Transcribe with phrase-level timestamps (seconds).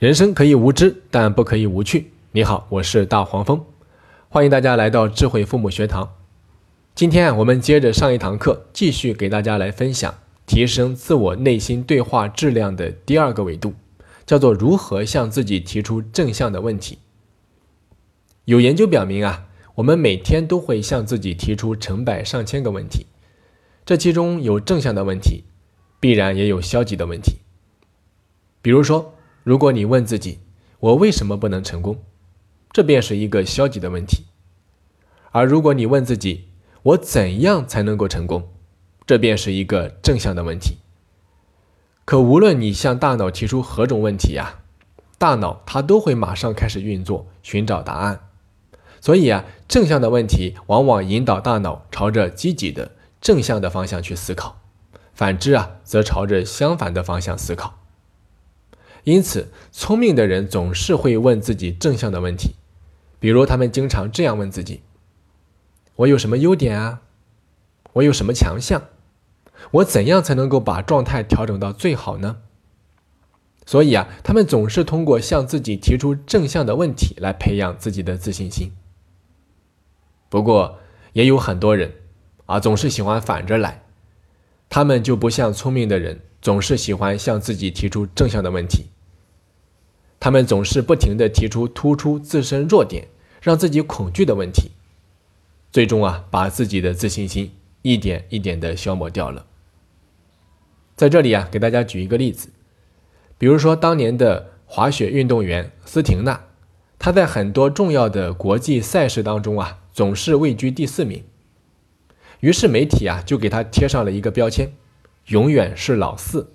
[0.00, 2.12] 人生可以无知，但不可以无趣。
[2.32, 3.62] 你好，我是大黄蜂，
[4.30, 6.14] 欢迎大家来到智慧父母学堂。
[6.94, 10.14] 今天啊，我们接着上一堂课，继续给大家来分享
[10.46, 13.74] 提升自我内心对话质量的第二个维度，
[14.24, 16.96] 叫做如何向自己提出正向的问题。
[18.46, 23.04] 有研究表明啊，我们每天都会向自己提出成百上千个问题，
[23.84, 25.44] 这其中有正向的问题，
[26.00, 27.34] 必然也有消极的问题。
[28.62, 29.12] 比如说。
[29.42, 30.40] 如果你问自己
[30.80, 32.02] “我为什么不能成功”，
[32.72, 34.24] 这便是一个消极的问题；
[35.32, 36.48] 而如果你问自己
[36.82, 38.48] “我怎样才能够成功”，
[39.06, 40.76] 这便是一个正向的问题。
[42.04, 44.60] 可无论你向大脑提出何种问题呀，
[45.16, 48.28] 大脑它都会马上开始运作，寻找答案。
[49.00, 54.56] 所以啊，正向的问题往往引导大脑朝着积极的、正向的方向去思考；
[55.14, 57.79] 反之啊，则朝着相反的方向思考。
[59.04, 62.54] 因此，聪明的人总是会问自己正向的问题，
[63.18, 64.82] 比如他们经常这样问自己
[65.96, 67.02] ：“我有什么优点啊？
[67.94, 68.82] 我有什么强项？
[69.72, 72.38] 我怎样才能够把状态调整到最好呢？”
[73.66, 78.72] 所以啊，他们总是通过向自己提出正向的问题来培养自己的自信心。
[80.28, 80.78] 不过，
[81.12, 81.92] 也有很多人
[82.46, 83.82] 啊，总是喜欢反着来，
[84.68, 86.20] 他们就不像聪明的人。
[86.40, 88.86] 总是喜欢向自己提出正向的问题，
[90.18, 93.08] 他们总是不停的提出突出自身弱点、
[93.42, 94.70] 让自己恐惧的问题，
[95.70, 99.46] 最终啊，把自己的自信心一点一点的消磨掉了。
[100.96, 102.48] 在这里啊，给大家举一个例子，
[103.36, 106.44] 比如说当年的滑雪运动员斯廷纳，
[106.98, 111.24] 他在很多重要的国际赛事当中啊，总是位居第四名，
[112.40, 114.72] 于是媒体啊，就给他贴上了一个标签。
[115.30, 116.52] 永远是老四。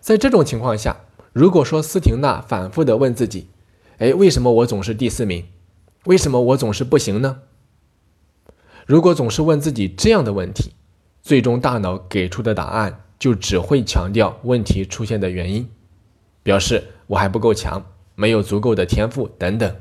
[0.00, 1.00] 在这种情况下，
[1.32, 3.48] 如果说斯廷纳反复的问自己
[3.98, 5.46] ：“哎，为什么我总是第四名？
[6.04, 7.40] 为什么我总是不行呢？”
[8.86, 10.74] 如果总是问自己这样的问题，
[11.22, 15.68] 最终大脑给出的答案就只会强调问题出现的原因，
[16.42, 19.74] 表示我还不够强，没有足够的天赋等等，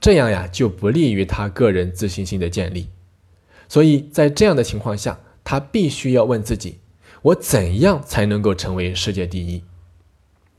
[0.00, 2.88] 这样呀就不利于他个人自信心的建立。
[3.68, 5.18] 所以在这样的情况下，
[5.50, 6.80] 他必须要问自己：
[7.22, 9.64] 我怎样才能够成为世界第一？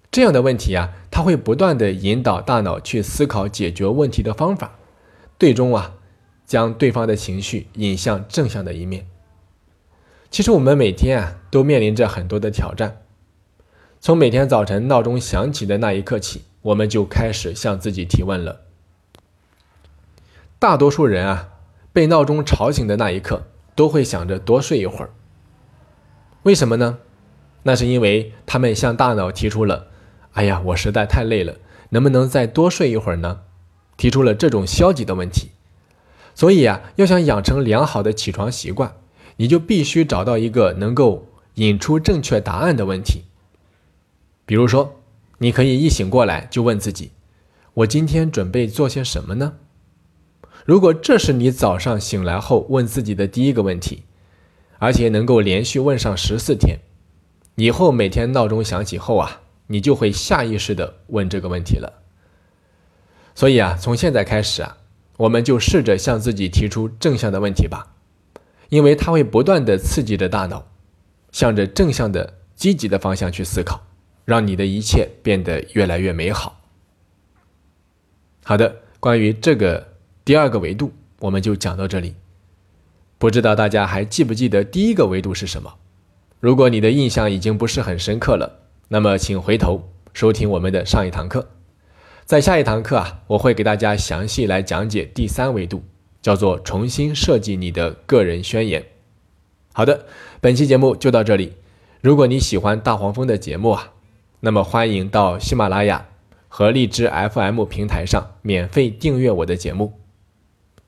[0.10, 4.80] 这样的问题啊，他会不断的引导大脑去思考解决问题的方法，
[5.38, 5.94] 最终啊，
[6.48, 9.06] 将对方的情绪引向正向的一面。
[10.32, 13.04] 其实我们每天啊，都面临着很多的挑战。
[14.02, 18.62] 从每天早晨闹钟响起的那一刻起，我们就开始向自己提问了。
[20.58, 21.50] 大多数人啊，
[21.94, 23.44] 被闹钟吵醒的那一刻。
[23.80, 25.12] 都会想着多睡一会儿，
[26.44, 26.98] 为什么呢？
[27.64, 29.88] 那是因为他们向大脑提出了
[30.36, 31.56] “哎呀，我实在太累了，
[31.92, 33.40] 能不能再多睡一会儿呢？”
[33.96, 35.52] 提出了这种消极的问题。
[36.36, 38.94] 所以啊，要想养成良好的起床习惯，
[39.38, 43.24] 你就必须找到一个能够引出正确答案的问题。
[44.46, 45.00] 比如说，
[45.38, 47.12] 你可以一醒过来就问自己
[47.76, 49.54] ：“我今天准备做些什么呢？”
[50.66, 54.03] 如果这是你早上醒来后问自己的第一个问题，
[54.78, 56.80] 而且能够连续问上十四天，
[57.56, 62.03] 以后每天闹钟响起后啊，你就会下意识的问这个问题了。
[63.34, 64.78] 所以啊，从现在开始啊，
[65.18, 67.96] 我们就试着向自己提出正向的问题吧，
[68.69, 70.68] 因为它会不断的刺激着大脑，
[71.31, 73.81] 向着正向的积极的方向去思考，
[74.25, 76.62] 让你的一切变得越来越美好。
[78.44, 79.89] 好的，关于这个。
[80.30, 80.92] 第二个维度，
[81.22, 82.14] 我们就讲到这里。
[83.18, 85.74] 不知道大家还记不记得第一个维度是什么？
[86.40, 88.60] 如果你的印象已经不是很深刻了，
[88.90, 91.50] 那么请回头收听我们的上一堂课。
[92.26, 95.82] 在下一堂课啊，我会给大家详细来讲解第三维度，
[96.22, 98.86] 叫做重新设计你的个人宣言。
[99.74, 100.06] 好的，
[100.40, 101.54] 本期节目就到这里。
[102.02, 103.94] 如果你喜欢大黄蜂的节目啊，
[104.42, 106.06] 那么欢迎到喜马拉雅
[106.48, 109.94] 和荔枝 FM 平台上免费订阅我的节目。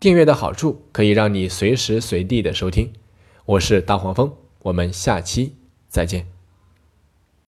[0.01, 2.91] 订阅的好处可以让你随时随地的收听，
[3.45, 4.33] 我是大黄蜂，
[4.63, 5.57] 我们下期
[5.89, 6.40] 再见。